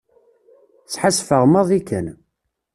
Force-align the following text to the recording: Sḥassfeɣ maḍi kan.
Sḥassfeɣ 0.93 1.43
maḍi 1.47 1.79
kan. 1.89 2.07